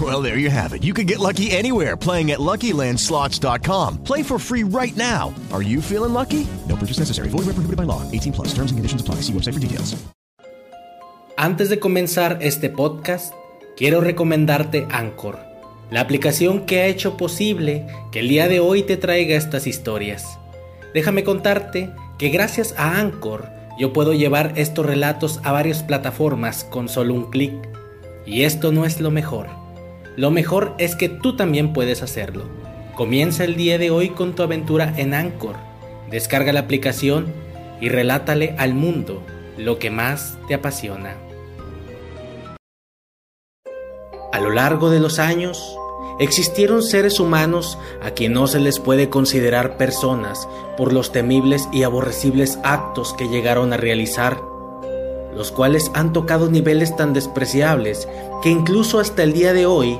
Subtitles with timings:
[0.00, 0.82] Well, there you have it.
[0.82, 4.02] You can get lucky anywhere playing at LuckyLandSlots.com.
[4.02, 5.32] Play for free right now.
[5.52, 6.46] Are you feeling lucky?
[6.68, 7.28] No purchase necessary.
[7.28, 8.02] Void where prohibited by law.
[8.10, 8.48] 18 plus.
[8.48, 9.22] Terms and conditions apply.
[9.22, 9.94] See website for details.
[11.36, 13.34] Antes de comenzar este podcast,
[13.76, 15.40] quiero recomendarte Anchor,
[15.90, 20.38] la aplicación que ha hecho posible que el día de hoy te traiga estas historias.
[20.94, 26.88] Déjame contarte que gracias a Anchor yo puedo llevar estos relatos a varias plataformas con
[26.88, 27.68] solo un clic.
[28.24, 29.63] Y esto no es lo mejor.
[30.16, 32.44] Lo mejor es que tú también puedes hacerlo.
[32.94, 35.56] Comienza el día de hoy con tu aventura en Anchor.
[36.10, 37.32] Descarga la aplicación
[37.80, 39.22] y relátale al mundo
[39.58, 41.16] lo que más te apasiona.
[44.32, 45.76] A lo largo de los años,
[46.20, 51.82] existieron seres humanos a quien no se les puede considerar personas por los temibles y
[51.82, 54.40] aborrecibles actos que llegaron a realizar,
[55.34, 58.08] los cuales han tocado niveles tan despreciables
[58.42, 59.98] que incluso hasta el día de hoy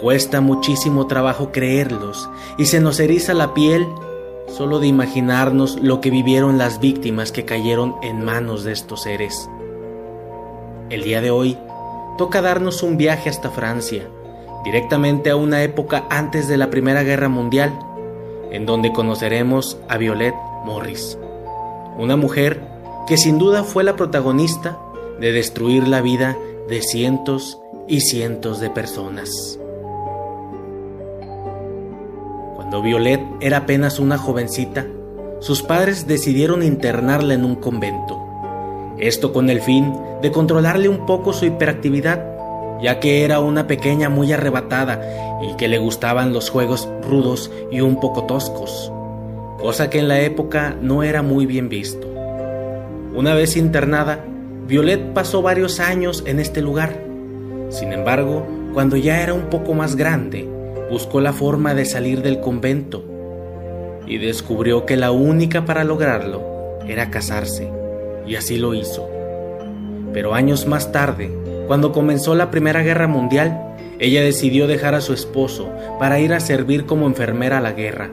[0.00, 3.86] cuesta muchísimo trabajo creerlos y se nos eriza la piel
[4.48, 9.48] solo de imaginarnos lo que vivieron las víctimas que cayeron en manos de estos seres.
[10.88, 11.58] El día de hoy
[12.16, 14.08] toca darnos un viaje hasta Francia,
[14.64, 17.76] directamente a una época antes de la Primera Guerra Mundial,
[18.50, 21.18] en donde conoceremos a Violette Morris,
[21.98, 22.75] una mujer
[23.06, 24.78] que sin duda fue la protagonista
[25.20, 26.36] de destruir la vida
[26.68, 29.60] de cientos y cientos de personas.
[32.56, 34.86] Cuando Violet era apenas una jovencita,
[35.38, 38.18] sus padres decidieron internarla en un convento.
[38.98, 42.24] Esto con el fin de controlarle un poco su hiperactividad,
[42.82, 45.00] ya que era una pequeña muy arrebatada
[45.42, 48.90] y que le gustaban los juegos rudos y un poco toscos,
[49.60, 52.15] cosa que en la época no era muy bien visto.
[53.16, 54.22] Una vez internada,
[54.68, 57.00] Violet pasó varios años en este lugar.
[57.70, 60.46] Sin embargo, cuando ya era un poco más grande,
[60.90, 63.02] buscó la forma de salir del convento
[64.06, 67.70] y descubrió que la única para lograrlo era casarse,
[68.26, 69.08] y así lo hizo.
[70.12, 71.30] Pero años más tarde,
[71.66, 76.40] cuando comenzó la Primera Guerra Mundial, ella decidió dejar a su esposo para ir a
[76.40, 78.10] servir como enfermera a la guerra,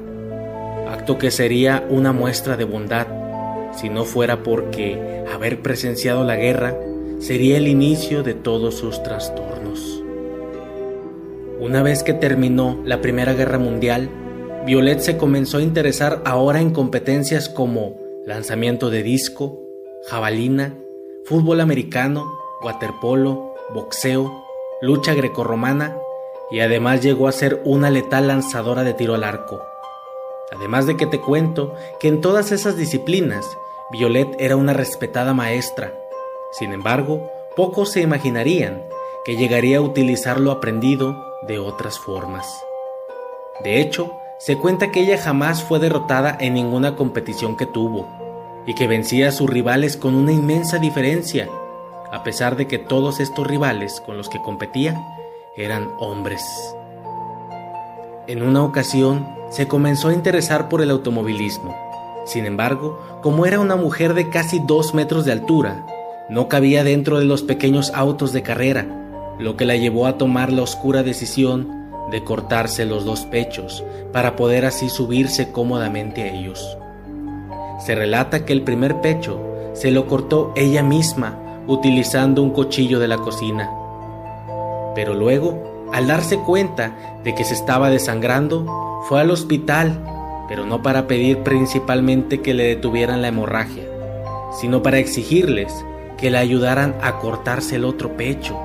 [0.89, 3.22] acto que sería una muestra de bondad,
[3.75, 6.75] si no fuera porque haber presenciado la guerra
[7.19, 10.03] sería el inicio de todos sus trastornos.
[11.59, 14.09] Una vez que terminó la Primera Guerra Mundial,
[14.65, 19.61] Violet se comenzó a interesar ahora en competencias como lanzamiento de disco,
[20.09, 20.77] jabalina,
[21.25, 24.43] fútbol americano, waterpolo, boxeo,
[24.81, 25.97] lucha grecorromana
[26.51, 29.72] y además llegó a ser una letal lanzadora de tiro al arco.
[30.55, 33.45] Además de que te cuento que en todas esas disciplinas,
[33.91, 35.93] Violet era una respetada maestra.
[36.51, 38.83] Sin embargo, pocos se imaginarían
[39.25, 41.15] que llegaría a utilizar lo aprendido
[41.47, 42.47] de otras formas.
[43.63, 48.07] De hecho, se cuenta que ella jamás fue derrotada en ninguna competición que tuvo,
[48.65, 51.49] y que vencía a sus rivales con una inmensa diferencia,
[52.11, 54.95] a pesar de que todos estos rivales con los que competía
[55.55, 56.43] eran hombres.
[58.27, 61.75] En una ocasión se comenzó a interesar por el automovilismo.
[62.25, 65.85] Sin embargo, como era una mujer de casi dos metros de altura,
[66.27, 68.87] no cabía dentro de los pequeños autos de carrera,
[69.37, 74.35] lo que la llevó a tomar la oscura decisión de cortarse los dos pechos para
[74.35, 76.75] poder así subirse cómodamente a ellos.
[77.85, 79.39] Se relata que el primer pecho
[79.73, 81.37] se lo cortó ella misma
[81.67, 83.69] utilizando un cuchillo de la cocina.
[84.95, 89.99] Pero luego, al darse cuenta de que se estaba desangrando, fue al hospital,
[90.47, 93.83] pero no para pedir principalmente que le detuvieran la hemorragia,
[94.59, 95.73] sino para exigirles
[96.17, 98.57] que le ayudaran a cortarse el otro pecho,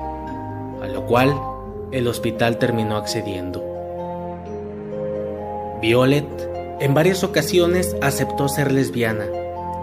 [0.81, 1.35] a lo cual
[1.91, 3.63] el hospital terminó accediendo.
[5.81, 6.25] Violet
[6.79, 9.25] en varias ocasiones aceptó ser lesbiana.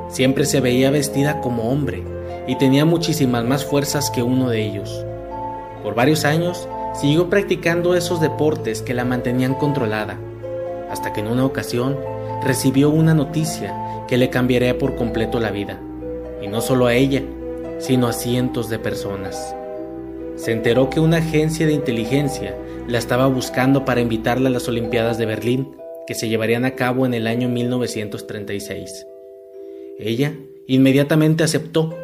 [0.09, 2.03] Siempre se veía vestida como hombre
[2.47, 5.05] y tenía muchísimas más fuerzas que uno de ellos.
[5.83, 10.19] Por varios años siguió practicando esos deportes que la mantenían controlada,
[10.91, 11.97] hasta que en una ocasión
[12.43, 13.75] recibió una noticia
[14.09, 15.81] que le cambiaría por completo la vida,
[16.43, 17.23] y no solo a ella,
[17.79, 19.55] sino a cientos de personas.
[20.37, 22.57] Se enteró que una agencia de inteligencia
[22.87, 27.05] la estaba buscando para invitarla a las Olimpiadas de Berlín, que se llevarían a cabo
[27.05, 29.07] en el año 1936.
[29.99, 30.35] Ella
[30.67, 31.95] inmediatamente aceptó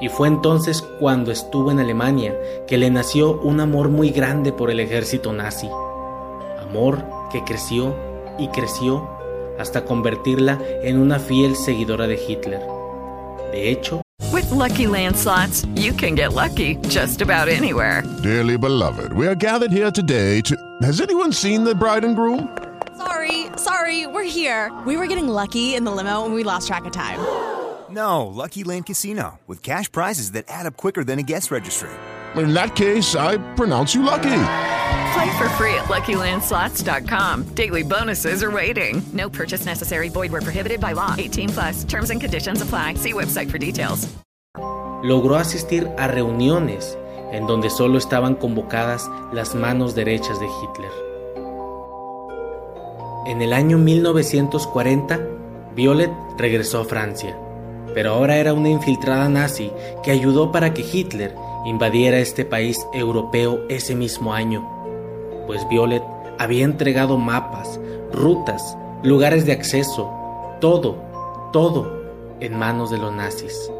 [0.00, 2.38] y fue entonces cuando estuvo en Alemania
[2.68, 5.68] que le nació un amor muy grande por el ejército nazi.
[6.60, 7.96] Amor que creció
[8.38, 9.08] y creció
[9.58, 12.60] hasta convertirla en una fiel seguidora de Hitler.
[13.52, 14.02] De hecho,
[14.32, 18.02] With lucky landslots, you can get lucky just about anywhere.
[18.22, 20.54] Dearly beloved, we are gathered here today to.
[20.82, 22.48] Has anyone seen the bride and groom?
[22.96, 24.70] Sorry, sorry, we're here.
[24.86, 27.18] We were getting lucky in the limo and we lost track of time.
[27.90, 31.88] No, Lucky Land Casino, with cash prizes that add up quicker than a guest registry.
[32.36, 34.28] In that case, I pronounce you lucky.
[35.18, 37.54] Play for free at LuckyLandSlots.com.
[37.54, 39.02] Daily bonuses are waiting.
[39.12, 40.10] No purchase necessary.
[40.10, 41.16] Void where prohibited by law.
[41.18, 41.84] 18 plus.
[41.84, 42.94] Terms and conditions apply.
[42.94, 44.06] See website for details.
[45.02, 46.96] Logró asistir a reuniones
[47.32, 50.92] en donde solo estaban convocadas las manos derechas de Hitler.
[53.26, 55.18] En el año 1940,
[55.74, 57.36] Violet regresó a Francia,
[57.92, 59.72] pero ahora era una infiltrada nazi
[60.04, 61.34] que ayudó para que Hitler
[61.66, 64.77] invadiera este país europeo ese mismo año,
[65.48, 66.02] pues Violet
[66.38, 67.80] había entregado mapas,
[68.12, 70.12] rutas, lugares de acceso,
[70.60, 70.96] todo,
[71.54, 71.90] todo
[72.40, 73.72] en manos de los nazis.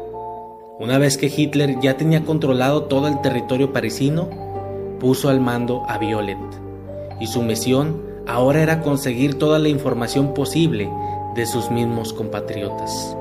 [0.79, 4.29] Una vez que Hitler ya tenía controlado todo el territorio parisino,
[4.99, 6.39] puso al mando a Violet,
[7.19, 10.89] y su misión ahora era conseguir toda la información posible
[11.35, 13.15] de sus mismos compatriotas.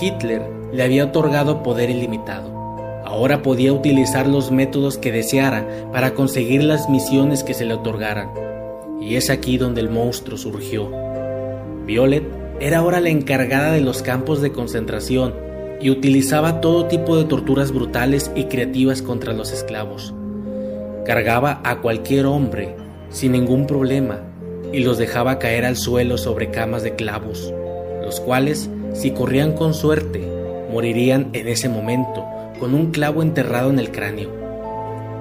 [0.00, 2.65] Hitler le había otorgado poder ilimitado.
[3.06, 8.30] Ahora podía utilizar los métodos que deseara para conseguir las misiones que se le otorgaran.
[9.00, 10.90] Y es aquí donde el monstruo surgió.
[11.86, 12.24] Violet
[12.58, 15.34] era ahora la encargada de los campos de concentración
[15.80, 20.12] y utilizaba todo tipo de torturas brutales y creativas contra los esclavos.
[21.04, 22.74] Cargaba a cualquier hombre
[23.10, 24.18] sin ningún problema
[24.72, 27.54] y los dejaba caer al suelo sobre camas de clavos,
[28.02, 30.28] los cuales, si corrían con suerte,
[30.72, 32.24] morirían en ese momento
[32.58, 34.30] con un clavo enterrado en el cráneo.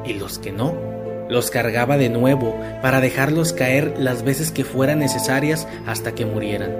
[0.05, 0.73] Y los que no,
[1.29, 6.71] los cargaba de nuevo para dejarlos caer las veces que fueran necesarias hasta que murieran.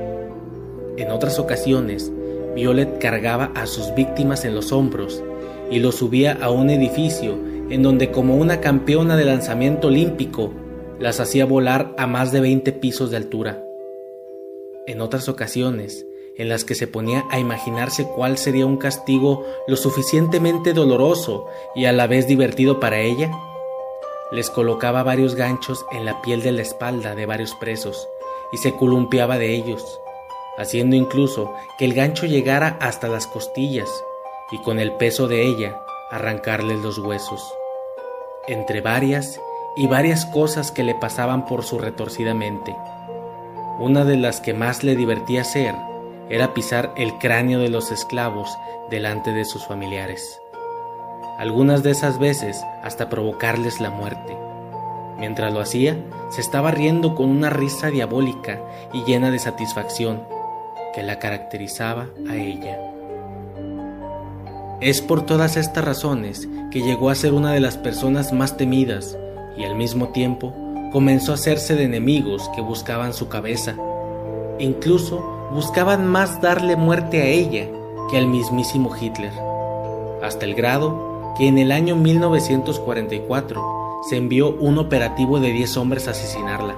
[0.98, 2.12] En otras ocasiones,
[2.56, 5.22] Violet cargaba a sus víctimas en los hombros
[5.70, 7.38] y los subía a un edificio
[7.70, 10.54] en donde como una campeona de lanzamiento olímpico
[11.00, 13.64] las hacía volar a más de 20 pisos de altura.
[14.88, 16.06] En otras ocasiones,
[16.38, 21.86] en las que se ponía a imaginarse cuál sería un castigo lo suficientemente doloroso y
[21.86, 23.32] a la vez divertido para ella,
[24.32, 28.10] les colocaba varios ganchos en la piel de la espalda de varios presos
[28.52, 30.02] y se columpiaba de ellos,
[30.58, 33.90] haciendo incluso que el gancho llegara hasta las costillas
[34.52, 35.80] y con el peso de ella
[36.12, 37.42] arrancarles los huesos.
[38.48, 39.40] Entre varias
[39.76, 42.76] y varias cosas que le pasaban por su retorcida mente.
[43.80, 45.76] Una de las que más le divertía hacer
[46.30, 48.50] era pisar el cráneo de los esclavos
[48.90, 50.40] delante de sus familiares.
[51.38, 54.38] Algunas de esas veces hasta provocarles la muerte.
[55.18, 55.98] Mientras lo hacía,
[56.30, 58.62] se estaba riendo con una risa diabólica
[58.94, 60.24] y llena de satisfacción
[60.94, 62.80] que la caracterizaba a ella.
[64.82, 69.18] Es por todas estas razones que llegó a ser una de las personas más temidas
[69.58, 70.54] y al mismo tiempo
[70.92, 73.76] comenzó a hacerse de enemigos que buscaban su cabeza.
[74.60, 77.68] Incluso buscaban más darle muerte a ella
[78.10, 79.32] que al mismísimo Hitler,
[80.24, 86.08] hasta el grado que en el año 1944 se envió un operativo de 10 hombres
[86.08, 86.76] a asesinarla,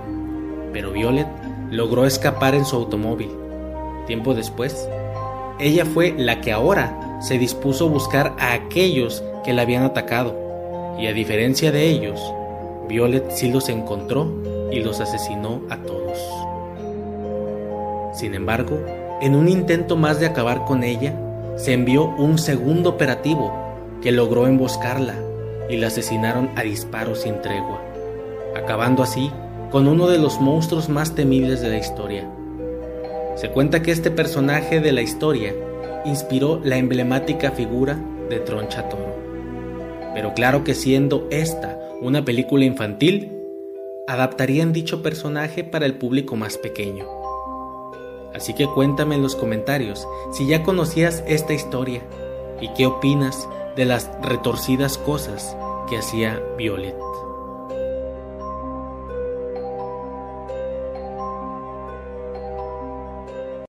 [0.74, 1.28] pero Violet
[1.70, 3.30] logró escapar en su automóvil.
[4.08, 4.88] Tiempo después,
[5.60, 10.36] ella fue la que ahora se dispuso a buscar a aquellos que la habían atacado,
[10.98, 12.20] y a diferencia de ellos,
[12.88, 14.32] Violet sí los encontró
[14.72, 16.18] y los asesinó a todos.
[18.18, 18.84] Sin embargo,
[19.22, 21.14] en un intento más de acabar con ella,
[21.56, 23.54] se envió un segundo operativo
[24.02, 25.14] que logró emboscarla
[25.70, 27.80] y la asesinaron a disparos sin tregua,
[28.56, 29.32] acabando así
[29.70, 32.28] con uno de los monstruos más temibles de la historia.
[33.36, 35.54] Se cuenta que este personaje de la historia
[36.04, 38.00] inspiró la emblemática figura
[38.32, 39.16] de Troncha Toro.
[40.16, 43.32] Pero claro que siendo esta una película infantil,
[44.08, 47.17] adaptarían dicho personaje para el público más pequeño.
[48.38, 52.02] Así que cuéntame en los comentarios si ya conocías esta historia
[52.62, 55.58] y qué opinas de las retorcidas cosas
[55.90, 57.07] que hacía Violet.